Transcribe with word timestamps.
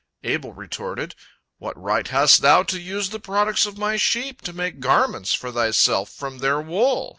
Abel 0.23 0.51
retorted: 0.51 1.13
"What 1.59 1.79
right 1.79 2.07
hast 2.07 2.41
thou 2.41 2.63
to 2.63 2.81
use 2.81 3.11
the 3.11 3.19
products 3.19 3.67
of 3.67 3.77
my 3.77 3.97
sheep, 3.97 4.41
to 4.41 4.51
make 4.51 4.79
garments 4.79 5.35
for 5.35 5.51
thyself 5.51 6.09
from 6.11 6.39
their 6.39 6.59
wool? 6.59 7.09